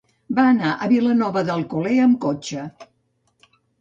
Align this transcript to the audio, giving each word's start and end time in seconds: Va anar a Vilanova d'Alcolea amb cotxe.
Va 0.37 0.45
anar 0.53 0.69
a 0.73 0.87
Vilanova 0.93 1.43
d'Alcolea 1.49 2.07
amb 2.07 2.17
cotxe. 2.25 2.65